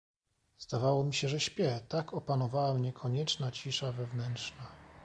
"Zdawało 0.59 1.03
mi 1.03 1.13
się, 1.13 1.29
że 1.29 1.39
śpię, 1.39 1.79
tak 1.89 2.13
opanowała 2.13 2.73
mnie 2.73 2.93
konieczna 2.93 3.51
cisza 3.51 3.91
wewnętrzna." 3.91 4.67